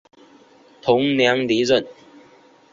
[0.81, 1.85] 同年离任。